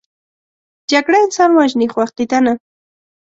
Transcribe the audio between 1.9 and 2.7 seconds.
خو عقیده نه